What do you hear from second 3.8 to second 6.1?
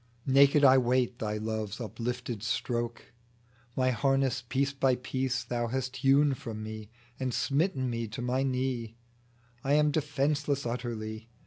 harness piece by piece Thou hast